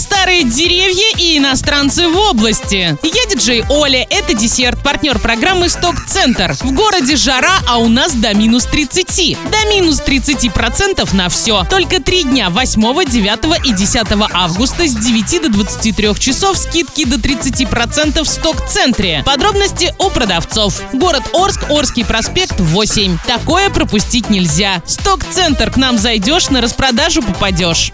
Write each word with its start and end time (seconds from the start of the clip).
Старые 0.00 0.44
деревья 0.44 1.09
и 1.20 1.36
иностранцы 1.36 2.08
в 2.08 2.16
области. 2.16 2.96
Я 3.02 3.26
диджей 3.26 3.62
Оля, 3.68 4.06
это 4.08 4.32
десерт, 4.32 4.82
партнер 4.82 5.18
программы 5.18 5.68
«Сток-центр». 5.68 6.54
В 6.54 6.72
городе 6.72 7.14
жара, 7.16 7.58
а 7.68 7.76
у 7.76 7.88
нас 7.88 8.14
до 8.14 8.34
минус 8.34 8.64
30. 8.64 9.36
До 9.50 9.68
минус 9.68 10.00
30% 10.00 11.14
на 11.14 11.28
все. 11.28 11.64
Только 11.68 12.00
три 12.00 12.24
дня 12.24 12.48
8, 12.48 13.04
9 13.04 13.66
и 13.66 13.72
10 13.72 14.06
августа 14.32 14.88
с 14.88 14.94
9 14.94 15.42
до 15.42 15.48
23 15.50 16.14
часов 16.18 16.56
скидки 16.56 17.04
до 17.04 17.16
30% 17.16 18.22
в 18.22 18.26
«Сток-центре». 18.26 19.22
Подробности 19.26 19.94
у 19.98 20.08
продавцов. 20.08 20.80
Город 20.94 21.24
Орск, 21.34 21.68
Орский 21.68 22.06
проспект 22.06 22.58
8. 22.58 23.18
Такое 23.26 23.68
пропустить 23.68 24.30
нельзя. 24.30 24.82
«Сток-центр» 24.86 25.70
к 25.70 25.76
нам 25.76 25.98
зайдешь, 25.98 26.48
на 26.48 26.62
распродажу 26.62 27.22
попадешь. 27.22 27.92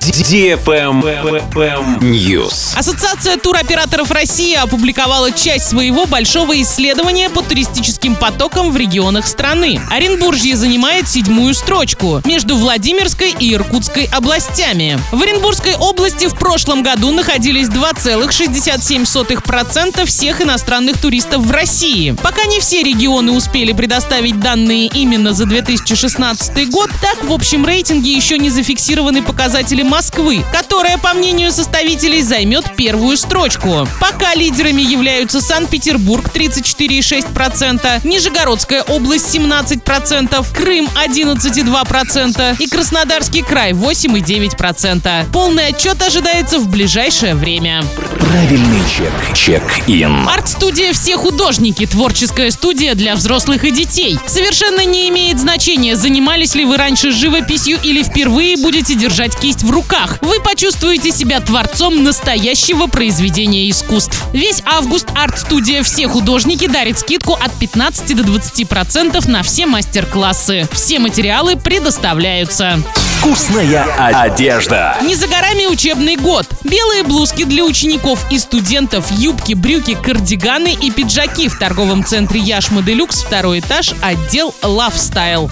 News. 2.01 2.79
Ассоциация 2.79 3.16
туроператоров 3.43 4.11
России 4.11 4.55
опубликовала 4.55 5.33
часть 5.33 5.69
своего 5.69 6.07
большого 6.07 6.61
исследования 6.61 7.31
по 7.31 7.43
туристическим 7.43 8.17
потокам 8.17 8.71
в 8.71 8.77
регионах 8.77 9.27
страны. 9.27 9.81
Оренбуржье 9.91 10.57
занимает 10.57 11.09
седьмую 11.09 11.55
строчку 11.55 12.21
между 12.25 12.57
Владимирской 12.57 13.35
и 13.39 13.55
Иркутской 13.55 14.09
областями. 14.13 14.99
В 15.13 15.23
Оренбургской 15.23 15.75
области 15.75 16.27
в 16.27 16.35
прошлом 16.35 16.83
году 16.83 17.13
находились 17.13 17.69
2,67% 17.69 20.05
всех 20.05 20.41
иностранных 20.41 20.99
туристов 20.99 21.43
в 21.43 21.51
России. 21.51 22.17
Пока 22.23 22.45
не 22.45 22.61
все 22.61 22.83
регионы 22.83 23.33
успели 23.33 23.73
предоставить 23.73 24.41
данные 24.41 24.89
именно 24.89 25.33
за 25.33 25.47
2016 25.47 26.69
год, 26.71 26.91
так 27.01 27.25
в 27.25 27.33
общем 27.33 27.65
рейтинге 27.65 28.13
еще 28.13 28.39
не 28.39 28.51
зафиксированы 28.51 29.23
показатели 29.23 29.83
Москвы, 29.83 30.45
которая, 30.53 30.99
по 30.99 31.15
мнению 31.15 31.51
составителей, 31.51 32.23
займет 32.23 32.77
первую 32.77 33.06
строчку. 33.15 33.87
Пока 34.01 34.35
лидерами 34.35 34.83
являются 34.83 35.41
Санкт-Петербург 35.41 36.29
34,6%, 36.35 38.01
Нижегородская 38.05 38.83
область 38.83 39.35
17%, 39.35 40.47
Крым 40.55 40.89
11,2% 40.95 42.57
и 42.59 42.67
Краснодарский 42.67 43.43
край 43.43 43.73
8,9%. 43.73 45.31
Полный 45.33 45.69
отчет 45.69 46.03
ожидается 46.03 46.59
в 46.59 46.69
ближайшее 46.69 47.35
время. 47.35 47.85
Правильный 48.27 48.81
чек. 48.89 49.13
Чек-ин. 49.37 50.29
Арт-студия 50.29 50.93
«Все 50.93 51.17
художники»– 51.17 51.87
творческая 51.87 52.51
студия 52.51 52.97
для 52.97 53.15
взрослых 53.15 53.63
и 53.63 53.71
детей. 53.71 54.19
Совершенно 54.27 54.85
не 54.85 55.09
имеет 55.11 55.39
значения, 55.39 55.95
занимались 55.95 56.57
ли 56.57 56.65
вы 56.65 56.77
раньше 56.77 57.13
живописью 57.13 57.79
или 57.85 58.03
впервые 58.03 58.57
будете 58.57 58.97
держать 58.97 59.39
кисть 59.39 59.63
в 59.63 59.71
руках. 59.71 60.19
Вы 60.23 60.41
почувствуете 60.41 61.13
себя 61.13 61.39
творцом 61.39 62.03
настоящего 62.03 62.89
произведения 62.89 63.71
искусств. 63.71 64.25
Весь 64.33 64.61
август 64.67 65.07
арт-студия 65.15 65.85
«Все 65.85 66.09
художники» 66.09 66.67
дарит 66.67 66.99
скидку 66.99 67.35
от 67.35 67.57
15 67.61 68.17
до 68.17 68.25
20% 68.25 69.31
на 69.31 69.45
все 69.45 69.67
мастер-классы. 69.67 70.69
Все 70.73 70.99
материалы 70.99 71.55
предоставляются. 71.55 72.83
Вкусная 73.19 73.85
одежда. 73.99 74.97
Не 75.03 75.15
за 75.15 75.27
горами 75.27 75.67
учебный 75.67 76.17
год. 76.17 76.47
Белые 76.65 77.03
блузки 77.03 77.45
для 77.45 77.65
учеников 77.65 78.25
и 78.31 78.39
студентов, 78.39 79.11
юбки, 79.11 79.55
брюки, 79.55 79.95
кардиганы 79.95 80.73
и 80.75 80.91
пиджаки 80.91 81.49
в 81.49 81.59
торговом 81.59 82.05
центре 82.05 82.41
Яшма 82.41 82.83
Делюкс, 82.83 83.23
второй 83.23 83.61
этаж, 83.61 83.95
отдел 84.03 84.55
Love 84.63 84.95
Style. 84.95 85.51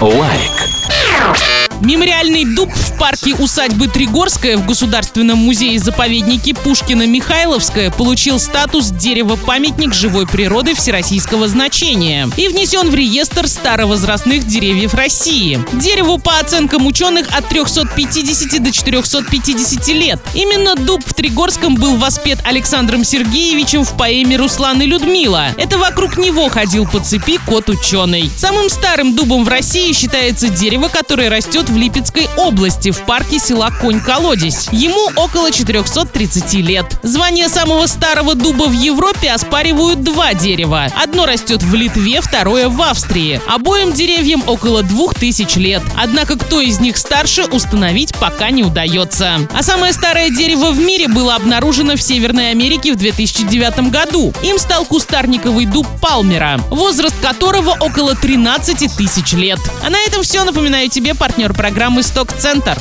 Лайк. 0.00 1.69
Мемориальный 1.80 2.44
дуб 2.44 2.70
в 2.70 2.98
парке 2.98 3.34
усадьбы 3.34 3.88
Тригорская 3.88 4.58
в 4.58 4.66
Государственном 4.66 5.38
музее-заповеднике 5.38 6.52
Пушкина-Михайловская 6.52 7.90
получил 7.90 8.38
статус 8.38 8.90
дерева-памятник 8.90 9.94
живой 9.94 10.26
природы 10.26 10.74
всероссийского 10.74 11.48
значения 11.48 12.28
и 12.36 12.48
внесен 12.48 12.90
в 12.90 12.94
реестр 12.94 13.48
старовозрастных 13.48 14.46
деревьев 14.46 14.92
России. 14.92 15.58
Дереву, 15.72 16.18
по 16.18 16.38
оценкам 16.38 16.86
ученых, 16.86 17.28
от 17.34 17.48
350 17.48 18.62
до 18.62 18.70
450 18.70 19.88
лет. 19.88 20.20
Именно 20.34 20.74
дуб 20.74 21.02
в 21.06 21.14
Тригорском 21.14 21.76
был 21.76 21.96
воспет 21.96 22.40
Александром 22.44 23.04
Сергеевичем 23.04 23.84
в 23.84 23.96
поэме 23.96 24.36
«Руслан 24.36 24.82
и 24.82 24.86
Людмила». 24.86 25.46
Это 25.56 25.78
вокруг 25.78 26.18
него 26.18 26.50
ходил 26.50 26.86
по 26.86 27.00
цепи 27.00 27.38
кот-ученый. 27.46 28.30
Самым 28.36 28.68
старым 28.68 29.16
дубом 29.16 29.44
в 29.44 29.48
России 29.48 29.94
считается 29.94 30.48
дерево, 30.48 30.88
которое 30.88 31.30
растет 31.30 31.69
в 31.70 31.76
Липецкой 31.76 32.28
области 32.36 32.90
в 32.90 33.00
парке 33.04 33.38
села 33.38 33.70
Конь-Колодец. 33.80 34.68
Ему 34.72 35.00
около 35.16 35.52
430 35.52 36.54
лет. 36.54 36.84
Звание 37.02 37.48
самого 37.48 37.86
старого 37.86 38.34
дуба 38.34 38.64
в 38.64 38.72
Европе 38.72 39.30
оспаривают 39.30 40.02
два 40.02 40.34
дерева. 40.34 40.88
Одно 41.00 41.26
растет 41.26 41.62
в 41.62 41.74
Литве, 41.74 42.20
второе 42.20 42.68
в 42.68 42.82
Австрии. 42.82 43.40
Обоим 43.46 43.92
деревьям 43.92 44.42
около 44.46 44.82
2000 44.82 45.58
лет. 45.58 45.82
Однако 45.96 46.36
кто 46.36 46.60
из 46.60 46.80
них 46.80 46.96
старше, 46.96 47.44
установить 47.44 48.14
пока 48.16 48.50
не 48.50 48.64
удается. 48.64 49.38
А 49.54 49.62
самое 49.62 49.92
старое 49.92 50.30
дерево 50.30 50.72
в 50.72 50.80
мире 50.80 51.06
было 51.06 51.36
обнаружено 51.36 51.96
в 51.96 52.02
Северной 52.02 52.50
Америке 52.50 52.92
в 52.92 52.96
2009 52.96 53.90
году. 53.90 54.32
Им 54.42 54.58
стал 54.58 54.84
кустарниковый 54.84 55.66
дуб 55.66 55.86
Палмера, 56.00 56.60
возраст 56.70 57.18
которого 57.20 57.76
около 57.78 58.16
13 58.16 58.96
тысяч 58.96 59.32
лет. 59.34 59.60
А 59.84 59.90
на 59.90 59.98
этом 60.00 60.22
все. 60.22 60.44
Напоминаю 60.44 60.88
тебе 60.88 61.14
партнер 61.14 61.52
программы 61.60 62.02
«Сток-центр». 62.02 62.78